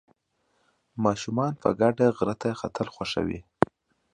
[1.03, 3.39] ماشومان په ګډه غره ته ختل خوښوي.